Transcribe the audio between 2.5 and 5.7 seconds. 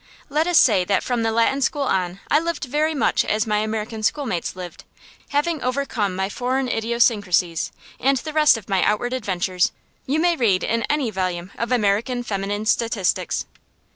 very much as my American schoolmates lived, having